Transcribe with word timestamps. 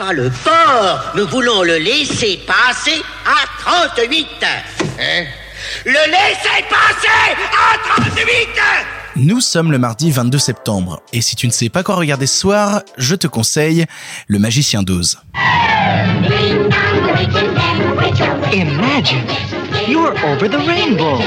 Pas 0.00 0.14
le 0.14 0.30
port, 0.30 1.12
nous 1.14 1.26
voulons 1.28 1.62
le 1.62 1.76
laisser 1.76 2.40
passer 2.46 3.02
à 3.26 3.44
38. 3.60 4.26
Hein? 4.42 5.24
Le 5.84 5.92
laisser 5.92 6.64
passer 6.70 7.36
à 7.52 7.76
38 8.08 8.26
Nous 9.16 9.42
sommes 9.42 9.70
le 9.70 9.76
mardi 9.76 10.10
22 10.10 10.38
septembre, 10.38 11.02
et 11.12 11.20
si 11.20 11.36
tu 11.36 11.46
ne 11.46 11.52
sais 11.52 11.68
pas 11.68 11.82
quoi 11.82 11.96
regarder 11.96 12.26
ce 12.26 12.40
soir, 12.40 12.80
je 12.96 13.14
te 13.14 13.26
conseille 13.26 13.84
Le 14.26 14.38
Magicien 14.38 14.82
d'Oz. 14.82 15.18
Imagine 18.54 19.26
you're 19.86 20.14
over 20.24 20.48
the 20.48 20.66
rainbow 20.66 21.18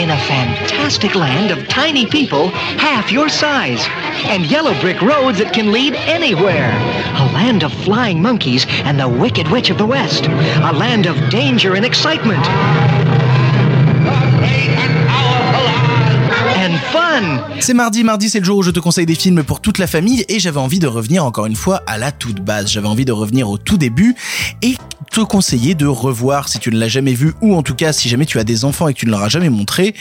in 0.00 0.08
a 0.08 0.16
fantastic 0.16 1.14
land 1.14 1.50
of 1.50 1.68
tiny 1.68 2.06
people 2.06 2.48
half 2.78 3.12
your 3.12 3.28
size 3.28 3.86
and 4.24 4.46
yellow 4.46 4.72
brick 4.80 5.02
roads 5.02 5.38
that 5.38 5.52
can 5.52 5.72
lead 5.72 5.94
anywhere. 5.94 6.72
A 7.16 7.26
land 7.34 7.62
of 7.62 7.72
flying 7.84 8.22
monkeys 8.22 8.64
and 8.86 8.98
the 8.98 9.06
Wicked 9.06 9.46
Witch 9.48 9.68
of 9.68 9.76
the 9.76 9.84
West. 9.84 10.26
A 10.26 10.72
land 10.72 11.04
of 11.04 11.16
danger 11.28 11.74
and 11.76 11.84
excitement. 11.84 12.46
C'est 17.60 17.74
mardi, 17.74 18.04
mardi 18.04 18.30
c'est 18.30 18.38
le 18.38 18.44
jour 18.44 18.58
où 18.58 18.62
je 18.62 18.70
te 18.70 18.80
conseille 18.80 19.04
des 19.04 19.14
films 19.14 19.42
pour 19.44 19.60
toute 19.60 19.78
la 19.78 19.86
famille, 19.86 20.24
et 20.28 20.40
j'avais 20.40 20.60
envie 20.60 20.78
de 20.78 20.86
revenir 20.86 21.24
encore 21.24 21.46
une 21.46 21.56
fois 21.56 21.82
à 21.86 21.98
la 21.98 22.12
toute 22.12 22.40
base. 22.40 22.70
J'avais 22.70 22.88
envie 22.88 23.04
de 23.04 23.12
revenir 23.12 23.50
au 23.50 23.58
tout 23.58 23.76
début, 23.76 24.14
et 24.62 24.76
te 25.10 25.20
conseiller 25.20 25.74
de 25.74 25.86
revoir 25.86 26.48
si 26.48 26.58
tu 26.60 26.70
ne 26.70 26.78
l'as 26.78 26.88
jamais 26.88 27.14
vu 27.14 27.34
ou 27.40 27.56
en 27.56 27.62
tout 27.62 27.74
cas 27.74 27.92
si 27.92 28.08
jamais 28.08 28.26
tu 28.26 28.38
as 28.38 28.44
des 28.44 28.64
enfants 28.64 28.86
et 28.86 28.94
que 28.94 28.98
tu 28.98 29.06
ne 29.06 29.10
leur 29.10 29.22
as 29.22 29.28
jamais 29.28 29.50
montré, 29.50 29.94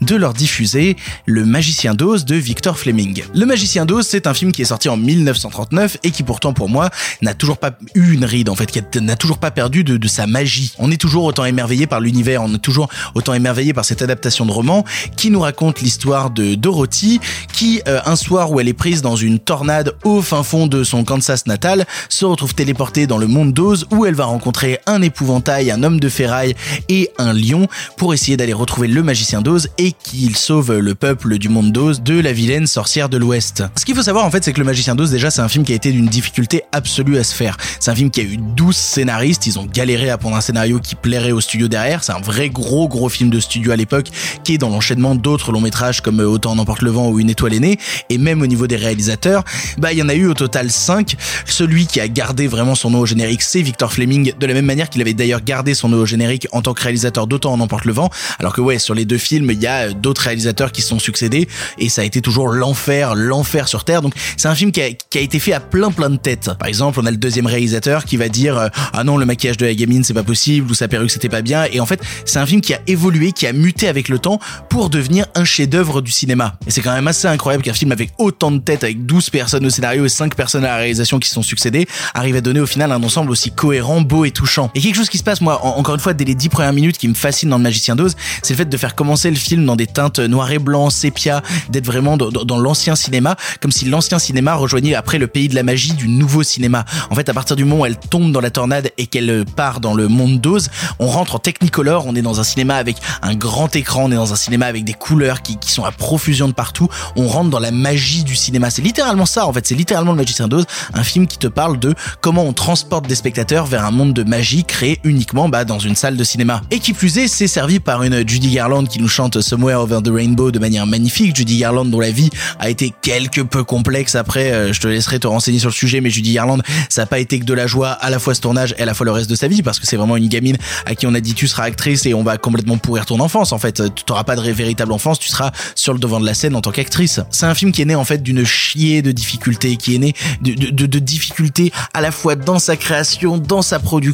de 0.00 0.14
leur 0.14 0.34
diffuser 0.34 0.96
Le 1.26 1.44
Magicien 1.44 1.94
d'Oz 1.94 2.24
de 2.24 2.36
Victor 2.36 2.78
Fleming. 2.78 3.24
Le 3.34 3.44
Magicien 3.44 3.86
d'Oz, 3.86 4.06
c'est 4.08 4.26
un 4.28 4.34
film 4.34 4.52
qui 4.52 4.62
est 4.62 4.66
sorti 4.66 4.88
en 4.88 4.96
1939 4.96 5.98
et 6.04 6.12
qui 6.12 6.22
pourtant 6.22 6.52
pour 6.52 6.68
moi 6.68 6.90
n'a 7.22 7.34
toujours 7.34 7.58
pas 7.58 7.72
eu 7.94 8.12
une 8.12 8.24
ride 8.24 8.48
en 8.48 8.54
fait, 8.54 8.70
qui 8.70 8.80
n'a 9.00 9.16
toujours 9.16 9.38
pas 9.38 9.50
perdu 9.50 9.82
de, 9.82 10.08
sa 10.08 10.26
magie. 10.26 10.74
On 10.78 10.90
est 10.90 11.00
toujours 11.00 11.24
autant 11.24 11.44
émerveillé 11.44 11.86
par 11.86 12.00
l'univers, 12.00 12.42
on 12.42 12.54
est 12.54 12.58
toujours 12.58 12.88
autant 13.14 13.34
émerveillé 13.34 13.72
par 13.72 13.84
cette 13.84 14.02
adaptation 14.02 14.46
de 14.46 14.52
roman 14.52 14.84
qui 15.16 15.30
nous 15.30 15.40
raconte 15.40 15.80
l'histoire 15.80 16.30
de 16.30 16.54
Dorothy 16.54 17.20
qui 17.52 17.82
euh, 17.88 18.00
un 18.04 18.16
soir 18.16 18.52
où 18.52 18.60
elle 18.60 18.68
est 18.68 18.74
prise 18.74 19.02
dans 19.02 19.16
une 19.16 19.38
tornade 19.38 19.96
au 20.04 20.22
fin 20.22 20.42
fond 20.42 20.66
de 20.66 20.84
son 20.84 21.04
Kansas 21.04 21.46
natal 21.46 21.86
se 22.08 22.24
retrouve 22.24 22.54
téléportée 22.54 23.06
dans 23.06 23.18
le 23.18 23.26
monde 23.26 23.52
d'Oz 23.52 23.86
où 23.90 24.06
elle 24.06 24.14
va 24.14 24.26
rencontrer 24.26 24.51
un 24.86 25.02
épouvantail, 25.02 25.70
un 25.70 25.82
homme 25.82 26.00
de 26.00 26.08
ferraille 26.08 26.54
et 26.88 27.10
un 27.18 27.32
lion 27.32 27.66
pour 27.96 28.14
essayer 28.14 28.36
d'aller 28.36 28.52
retrouver 28.52 28.88
le 28.88 29.02
magicien 29.02 29.42
d'Oz 29.42 29.68
et 29.78 29.92
qu'il 29.92 30.36
sauve 30.36 30.78
le 30.78 30.94
peuple 30.94 31.38
du 31.38 31.48
monde 31.48 31.72
d'Oz 31.72 32.02
de 32.02 32.18
la 32.18 32.32
vilaine 32.32 32.66
sorcière 32.66 33.08
de 33.08 33.16
l'Ouest. 33.16 33.64
Ce 33.76 33.84
qu'il 33.84 33.94
faut 33.94 34.02
savoir 34.02 34.24
en 34.24 34.30
fait 34.30 34.44
c'est 34.44 34.52
que 34.52 34.58
le 34.58 34.64
magicien 34.64 34.94
d'Oz 34.94 35.10
déjà 35.10 35.30
c'est 35.30 35.40
un 35.40 35.48
film 35.48 35.64
qui 35.64 35.72
a 35.72 35.76
été 35.76 35.90
d'une 35.90 36.06
difficulté 36.06 36.62
absolue 36.72 37.18
à 37.18 37.24
se 37.24 37.34
faire. 37.34 37.56
C'est 37.80 37.90
un 37.90 37.94
film 37.94 38.10
qui 38.10 38.20
a 38.20 38.24
eu 38.24 38.36
12 38.36 38.74
scénaristes, 38.74 39.46
ils 39.46 39.58
ont 39.58 39.66
galéré 39.66 40.10
à 40.10 40.18
prendre 40.18 40.36
un 40.36 40.40
scénario 40.40 40.78
qui 40.78 40.94
plairait 40.94 41.32
au 41.32 41.40
studio 41.40 41.68
derrière, 41.68 42.04
c'est 42.04 42.12
un 42.12 42.20
vrai 42.20 42.50
gros 42.50 42.88
gros 42.88 43.08
film 43.08 43.30
de 43.30 43.40
studio 43.40 43.72
à 43.72 43.76
l'époque 43.76 44.08
qui 44.44 44.54
est 44.54 44.58
dans 44.58 44.68
l'enchaînement 44.68 45.14
d'autres 45.14 45.52
longs 45.52 45.60
métrages 45.60 46.00
comme 46.00 46.20
Autant 46.20 46.54
n'emporte 46.54 46.82
le 46.82 46.90
vent 46.90 47.08
ou 47.08 47.18
Une 47.18 47.30
étoile 47.30 47.54
aînée 47.54 47.78
et 48.08 48.18
même 48.18 48.42
au 48.42 48.46
niveau 48.46 48.66
des 48.66 48.76
réalisateurs, 48.76 49.44
bah 49.78 49.92
il 49.92 49.98
y 49.98 50.02
en 50.02 50.08
a 50.08 50.14
eu 50.14 50.26
au 50.26 50.34
total 50.34 50.70
5. 50.70 51.16
Celui 51.46 51.86
qui 51.86 52.00
a 52.00 52.08
gardé 52.08 52.46
vraiment 52.46 52.74
son 52.74 52.90
nom 52.90 53.00
au 53.00 53.06
générique 53.06 53.42
c'est 53.42 53.62
Victor 53.62 53.92
Fleming 53.92 54.32
de 54.42 54.46
la 54.46 54.54
même 54.54 54.66
manière 54.66 54.90
qu'il 54.90 55.00
avait 55.00 55.14
d'ailleurs 55.14 55.40
gardé 55.42 55.72
son 55.74 55.88
nouveau 55.88 56.04
générique 56.04 56.48
en 56.52 56.62
tant 56.62 56.74
que 56.74 56.82
réalisateur 56.82 57.26
d'Autant 57.26 57.52
en 57.52 57.60
emporte 57.60 57.84
le 57.84 57.92
vent, 57.92 58.10
alors 58.38 58.52
que 58.52 58.60
ouais, 58.60 58.78
sur 58.78 58.94
les 58.94 59.04
deux 59.04 59.18
films, 59.18 59.50
il 59.50 59.62
y 59.62 59.66
a 59.66 59.88
euh, 59.88 59.92
d'autres 59.92 60.22
réalisateurs 60.22 60.72
qui 60.72 60.82
se 60.82 60.88
sont 60.88 60.98
succédés, 60.98 61.48
et 61.78 61.88
ça 61.88 62.02
a 62.02 62.04
été 62.04 62.20
toujours 62.20 62.48
l'enfer, 62.48 63.14
l'enfer 63.14 63.68
sur 63.68 63.84
Terre, 63.84 64.02
donc 64.02 64.14
c'est 64.36 64.48
un 64.48 64.54
film 64.54 64.72
qui 64.72 64.82
a, 64.82 64.90
qui 64.90 65.18
a, 65.18 65.20
été 65.20 65.38
fait 65.38 65.52
à 65.52 65.60
plein 65.60 65.92
plein 65.92 66.10
de 66.10 66.16
têtes. 66.16 66.50
Par 66.58 66.68
exemple, 66.68 66.98
on 67.00 67.06
a 67.06 67.10
le 67.10 67.16
deuxième 67.16 67.46
réalisateur 67.46 68.04
qui 68.04 68.16
va 68.16 68.28
dire 68.28 68.58
euh, 68.58 68.68
ah 68.92 69.04
non, 69.04 69.16
le 69.16 69.26
maquillage 69.26 69.56
de 69.56 69.66
la 69.66 69.74
gamine 69.74 70.02
c'est 70.02 70.14
pas 70.14 70.24
possible, 70.24 70.70
ou 70.70 70.74
sa 70.74 70.88
perruque 70.88 71.10
c'était 71.10 71.28
pas 71.28 71.42
bien, 71.42 71.64
et 71.72 71.80
en 71.80 71.86
fait, 71.86 72.00
c'est 72.24 72.38
un 72.38 72.46
film 72.46 72.60
qui 72.60 72.74
a 72.74 72.80
évolué, 72.86 73.32
qui 73.32 73.46
a 73.46 73.52
muté 73.52 73.86
avec 73.88 74.08
le 74.08 74.18
temps 74.18 74.40
pour 74.68 74.90
devenir 74.90 75.26
un 75.34 75.44
chef-d'œuvre 75.44 76.00
du 76.00 76.10
cinéma. 76.10 76.58
Et 76.66 76.70
c'est 76.72 76.80
quand 76.80 76.92
même 76.92 77.06
assez 77.06 77.28
incroyable 77.28 77.62
qu'un 77.62 77.72
film 77.72 77.92
avec 77.92 78.10
autant 78.18 78.50
de 78.50 78.58
têtes, 78.58 78.82
avec 78.82 79.06
12 79.06 79.30
personnes 79.30 79.64
au 79.66 79.70
scénario 79.70 80.04
et 80.04 80.08
5 80.08 80.34
personnes 80.34 80.64
à 80.64 80.68
la 80.68 80.76
réalisation 80.78 81.20
qui 81.20 81.28
se 81.28 81.34
sont 81.34 81.42
succédées, 81.42 81.86
arrive 82.14 82.36
à 82.36 82.40
donner 82.40 82.60
au 82.60 82.66
final 82.66 82.90
un 82.90 83.02
ensemble 83.02 83.30
aussi 83.30 83.52
cohérent, 83.52 84.00
beau 84.00 84.24
et 84.24 84.31
touchant. 84.32 84.70
Et 84.74 84.80
quelque 84.80 84.96
chose 84.96 85.08
qui 85.08 85.18
se 85.18 85.24
passe, 85.24 85.40
moi, 85.40 85.64
encore 85.64 85.94
une 85.94 86.00
fois, 86.00 86.14
dès 86.14 86.24
les 86.24 86.34
dix 86.34 86.48
premières 86.48 86.72
minutes 86.72 86.98
qui 86.98 87.08
me 87.08 87.14
fascine 87.14 87.50
dans 87.50 87.58
le 87.58 87.62
Magicien 87.62 87.96
d'Oz, 87.96 88.16
c'est 88.42 88.54
le 88.54 88.58
fait 88.58 88.68
de 88.68 88.76
faire 88.76 88.94
commencer 88.94 89.30
le 89.30 89.36
film 89.36 89.64
dans 89.64 89.76
des 89.76 89.86
teintes 89.86 90.18
noir 90.18 90.50
et 90.50 90.58
blanc, 90.58 90.90
sépia, 90.90 91.42
d'être 91.68 91.86
vraiment 91.86 92.16
dans, 92.16 92.58
l'ancien 92.58 92.96
cinéma, 92.96 93.36
comme 93.60 93.72
si 93.72 93.84
l'ancien 93.86 94.18
cinéma 94.18 94.54
rejoignait 94.54 94.94
après 94.94 95.18
le 95.18 95.26
pays 95.26 95.48
de 95.48 95.54
la 95.54 95.62
magie 95.62 95.92
du 95.92 96.08
nouveau 96.08 96.42
cinéma. 96.42 96.84
En 97.10 97.14
fait, 97.14 97.28
à 97.28 97.34
partir 97.34 97.56
du 97.56 97.64
moment 97.64 97.82
où 97.82 97.86
elle 97.86 97.96
tombe 97.96 98.32
dans 98.32 98.40
la 98.40 98.50
tornade 98.50 98.90
et 98.98 99.06
qu'elle 99.06 99.44
part 99.44 99.80
dans 99.80 99.94
le 99.94 100.08
monde 100.08 100.40
d'Oz, 100.40 100.70
on 100.98 101.06
rentre 101.06 101.36
en 101.36 101.38
Technicolor, 101.38 102.06
on 102.06 102.14
est 102.14 102.22
dans 102.22 102.40
un 102.40 102.44
cinéma 102.44 102.76
avec 102.76 102.96
un 103.22 103.34
grand 103.34 103.74
écran, 103.74 104.04
on 104.04 104.12
est 104.12 104.16
dans 104.16 104.32
un 104.32 104.36
cinéma 104.36 104.66
avec 104.66 104.84
des 104.84 104.94
couleurs 104.94 105.42
qui, 105.42 105.58
qui 105.58 105.72
sont 105.72 105.84
à 105.84 105.92
profusion 105.92 106.48
de 106.48 106.52
partout, 106.52 106.88
on 107.16 107.26
rentre 107.26 107.50
dans 107.50 107.58
la 107.58 107.70
magie 107.70 108.24
du 108.24 108.36
cinéma. 108.36 108.70
C'est 108.70 108.82
littéralement 108.82 109.26
ça, 109.26 109.46
en 109.46 109.52
fait, 109.52 109.66
c'est 109.66 109.74
littéralement 109.74 110.12
le 110.12 110.18
Magicien 110.18 110.48
d'Oz, 110.48 110.66
un 110.94 111.04
film 111.04 111.26
qui 111.26 111.38
te 111.38 111.46
parle 111.46 111.78
de 111.78 111.94
comment 112.20 112.44
on 112.44 112.52
transporte 112.52 113.06
des 113.06 113.14
spectateurs 113.14 113.66
vers 113.66 113.84
un 113.84 113.90
monde 113.90 114.12
de 114.12 114.21
magie 114.24 114.64
créé 114.64 114.98
uniquement 115.04 115.48
bah, 115.48 115.64
dans 115.64 115.78
une 115.78 115.96
salle 115.96 116.16
de 116.16 116.24
cinéma. 116.24 116.62
Et 116.70 116.78
qui 116.78 116.92
plus 116.92 117.18
est, 117.18 117.28
c'est 117.28 117.46
servi 117.46 117.80
par 117.80 118.02
une 118.02 118.28
Judy 118.28 118.50
Garland 118.50 118.84
qui 118.84 119.00
nous 119.00 119.08
chante 119.08 119.40
Somewhere 119.40 119.76
Over 119.76 120.00
the 120.02 120.10
Rainbow 120.12 120.50
de 120.50 120.58
manière 120.58 120.86
magnifique. 120.86 121.36
Judy 121.36 121.58
Garland 121.58 121.84
dont 121.86 122.00
la 122.00 122.10
vie 122.10 122.30
a 122.58 122.70
été 122.70 122.92
quelque 123.02 123.40
peu 123.40 123.64
complexe. 123.64 124.14
Après, 124.14 124.52
euh, 124.52 124.72
je 124.72 124.80
te 124.80 124.88
laisserai 124.88 125.18
te 125.18 125.26
renseigner 125.26 125.58
sur 125.58 125.68
le 125.68 125.74
sujet, 125.74 126.00
mais 126.00 126.10
Judy 126.10 126.32
Garland, 126.32 126.58
ça 126.88 127.02
n'a 127.02 127.06
pas 127.06 127.18
été 127.18 127.38
que 127.38 127.44
de 127.44 127.54
la 127.54 127.66
joie 127.66 127.90
à 127.90 128.10
la 128.10 128.18
fois 128.18 128.34
ce 128.34 128.40
tournage 128.40 128.74
et 128.78 128.82
à 128.82 128.86
la 128.86 128.94
fois 128.94 129.04
le 129.04 129.12
reste 129.12 129.30
de 129.30 129.34
sa 129.34 129.48
vie 129.48 129.62
parce 129.62 129.78
que 129.78 129.86
c'est 129.86 129.96
vraiment 129.96 130.16
une 130.16 130.28
gamine 130.28 130.56
à 130.86 130.94
qui 130.94 131.06
on 131.06 131.14
a 131.14 131.20
dit 131.20 131.34
tu 131.34 131.48
seras 131.48 131.64
actrice 131.64 132.06
et 132.06 132.14
on 132.14 132.22
va 132.22 132.38
complètement 132.38 132.78
pourrir 132.78 133.06
ton 133.06 133.20
enfance. 133.20 133.52
En 133.52 133.58
fait, 133.58 133.82
tu 133.94 134.04
n'auras 134.08 134.24
pas 134.24 134.36
de 134.36 134.42
véritable 134.50 134.92
enfance, 134.92 135.18
tu 135.18 135.28
seras 135.28 135.52
sur 135.74 135.92
le 135.92 135.98
devant 135.98 136.20
de 136.20 136.26
la 136.26 136.34
scène 136.34 136.56
en 136.56 136.60
tant 136.60 136.70
qu'actrice. 136.70 137.20
C'est 137.30 137.46
un 137.46 137.54
film 137.54 137.72
qui 137.72 137.82
est 137.82 137.86
né 137.86 137.94
en 137.94 138.04
fait 138.04 138.22
d'une 138.22 138.44
chier 138.44 139.02
de 139.02 139.12
difficultés, 139.12 139.76
qui 139.76 139.94
est 139.94 139.98
né 139.98 140.14
de, 140.40 140.70
de, 140.70 140.86
de 140.86 140.98
difficultés 140.98 141.72
à 141.94 142.00
la 142.00 142.10
fois 142.10 142.34
dans 142.34 142.58
sa 142.58 142.76
création, 142.76 143.38
dans 143.38 143.62
sa 143.62 143.78
production 143.78 144.11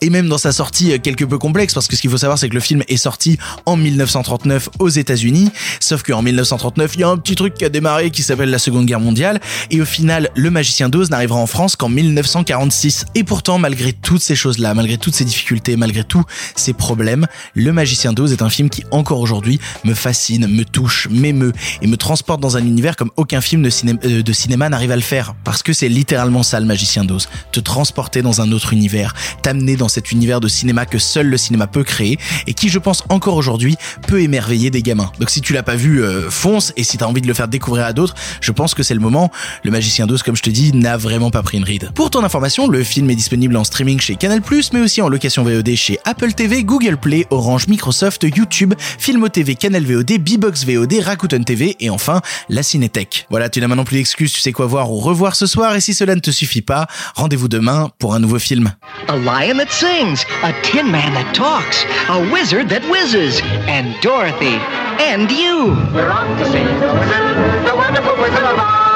et 0.00 0.10
même 0.10 0.28
dans 0.28 0.38
sa 0.38 0.52
sortie 0.52 0.92
euh, 0.92 0.98
quelque 0.98 1.24
peu 1.24 1.38
complexe 1.38 1.74
parce 1.74 1.88
que 1.88 1.96
ce 1.96 2.00
qu'il 2.00 2.10
faut 2.10 2.18
savoir 2.18 2.38
c'est 2.38 2.48
que 2.48 2.54
le 2.54 2.60
film 2.60 2.82
est 2.88 2.96
sorti 2.96 3.38
en 3.64 3.76
1939 3.76 4.68
aux 4.78 4.88
États-Unis, 4.88 5.50
sauf 5.80 6.02
qu'en 6.02 6.22
1939 6.22 6.92
il 6.94 7.00
y 7.00 7.04
a 7.04 7.08
un 7.08 7.16
petit 7.16 7.34
truc 7.34 7.54
qui 7.54 7.64
a 7.64 7.68
démarré 7.68 8.10
qui 8.10 8.22
s'appelle 8.22 8.50
la 8.50 8.58
Seconde 8.58 8.86
Guerre 8.86 9.00
mondiale. 9.00 9.40
Et 9.70 9.80
au 9.80 9.84
final 9.84 10.30
le 10.34 10.50
Magicien 10.50 10.88
d'Oz 10.88 11.10
n'arrivera 11.10 11.38
en 11.38 11.46
France 11.46 11.76
qu'en 11.76 11.88
1946. 11.88 13.06
Et 13.14 13.24
pourtant 13.24 13.58
malgré 13.58 13.92
toutes 13.92 14.22
ces 14.22 14.36
choses-là, 14.36 14.74
malgré 14.74 14.98
toutes 14.98 15.14
ces 15.14 15.24
difficultés, 15.24 15.76
malgré 15.76 16.04
tous 16.04 16.24
ces 16.54 16.72
problèmes, 16.72 17.26
le 17.54 17.72
Magicien 17.72 18.12
d'Oz 18.12 18.32
est 18.32 18.42
un 18.42 18.50
film 18.50 18.70
qui 18.70 18.84
encore 18.90 19.20
aujourd'hui 19.20 19.60
me 19.84 19.94
fascine, 19.94 20.46
me 20.46 20.64
touche, 20.64 21.08
m'émeut 21.10 21.52
et 21.82 21.86
me 21.86 21.96
transporte 21.96 22.40
dans 22.40 22.56
un 22.56 22.64
univers 22.64 22.96
comme 22.96 23.10
aucun 23.16 23.40
film 23.40 23.62
de 23.62 23.70
euh, 24.06 24.22
de 24.22 24.32
cinéma 24.32 24.68
n'arrive 24.68 24.90
à 24.90 24.96
le 24.96 25.02
faire. 25.02 25.34
Parce 25.44 25.62
que 25.62 25.72
c'est 25.72 25.88
littéralement 25.88 26.42
ça 26.42 26.60
le 26.60 26.66
Magicien 26.66 27.04
d'Oz, 27.04 27.28
te 27.52 27.60
transporter 27.60 28.22
dans 28.22 28.40
un 28.40 28.52
autre 28.52 28.72
univers, 28.72 29.14
t'amener 29.42 29.76
dans 29.76 29.88
cet 29.88 30.12
univers 30.12 30.40
de 30.40 30.48
cinéma 30.48 30.86
que 30.86 30.98
seul 30.98 31.26
le 31.26 31.36
cinéma 31.36 31.66
peut 31.66 31.84
créer 31.84 32.18
et 32.46 32.54
qui 32.54 32.68
je 32.68 32.78
pense 32.78 33.02
encore 33.08 33.36
aujourd'hui 33.36 33.76
peut 34.06 34.20
émerveiller 34.20 34.70
des 34.70 34.82
gamins. 34.82 35.10
Donc 35.18 35.30
si 35.30 35.40
tu 35.40 35.52
l'as 35.52 35.62
pas 35.62 35.76
vu, 35.76 36.02
euh, 36.02 36.30
fonce 36.30 36.72
et 36.76 36.84
si 36.84 36.98
t'as 36.98 37.06
envie 37.06 37.20
de 37.20 37.26
le 37.26 37.34
faire 37.34 37.48
découvrir 37.48 37.84
à 37.84 37.92
d'autres, 37.92 38.14
je 38.40 38.52
pense 38.52 38.74
que 38.74 38.82
c'est 38.82 38.94
le 38.94 39.00
moment. 39.00 39.30
Le 39.64 39.70
Magicien 39.70 40.06
d'Oz, 40.06 40.22
comme 40.22 40.36
je 40.36 40.42
te 40.42 40.50
dis, 40.50 40.72
n'a 40.72 40.96
vraiment 40.96 41.30
pas 41.30 41.42
pris 41.42 41.58
une 41.58 41.64
ride. 41.64 41.90
Pour 41.94 42.10
ton 42.10 42.24
information, 42.24 42.68
le 42.68 42.82
film 42.84 43.10
est 43.10 43.14
disponible 43.14 43.56
en 43.56 43.64
streaming 43.64 44.00
chez 44.00 44.16
Canal+, 44.16 44.40
mais 44.72 44.80
aussi 44.80 45.02
en 45.02 45.08
location 45.08 45.44
VOD 45.44 45.74
chez 45.74 45.98
Apple 46.04 46.32
TV, 46.32 46.64
Google 46.64 46.96
Play, 46.96 47.26
Orange, 47.30 47.68
Microsoft, 47.68 48.26
YouTube, 48.36 48.74
Filmo 48.98 49.28
TV, 49.28 49.54
Canal 49.54 49.84
VOD, 49.84 50.18
Bbox 50.18 50.64
VOD, 50.64 50.94
Rakuten 51.02 51.44
TV 51.44 51.76
et 51.80 51.90
enfin 51.90 52.20
la 52.48 52.62
Cinétech. 52.62 53.26
Voilà, 53.30 53.48
tu 53.48 53.60
n'as 53.60 53.68
maintenant 53.68 53.84
plus 53.84 53.96
d'excuses, 53.96 54.32
tu 54.32 54.40
sais 54.40 54.52
quoi 54.52 54.66
voir 54.66 54.90
ou 54.90 54.98
revoir 54.98 55.36
ce 55.36 55.46
soir 55.46 55.74
et 55.74 55.80
si 55.80 55.94
cela 55.94 56.14
ne 56.14 56.20
te 56.20 56.30
suffit 56.30 56.62
pas, 56.62 56.86
rendez-vous 57.14 57.48
demain 57.48 57.90
pour 57.98 58.14
un 58.14 58.20
nouveau 58.20 58.38
film. 58.38 58.72
A 59.16 59.18
lion 59.20 59.56
that 59.56 59.70
sings, 59.70 60.26
a 60.44 60.52
tin 60.60 60.90
man 60.90 61.14
that 61.14 61.34
talks, 61.34 61.84
a 62.12 62.20
wizard 62.30 62.68
that 62.68 62.84
whizzes, 62.84 63.40
and 63.64 63.98
Dorothy, 64.02 64.60
and 65.00 65.30
you. 65.32 65.72
We're 65.96 66.10
off 66.10 66.28
to 66.36 66.44
see 66.44 66.60
the 66.60 66.92
wizard, 66.92 67.64
the 67.64 67.74
wonderful 67.74 68.12
Wizard 68.20 68.44
of 68.44 68.60
Oz. 68.60 68.92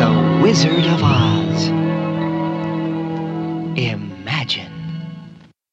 The 0.00 0.40
Wizard 0.40 0.86
of 0.86 1.02
Oz. 1.04 1.43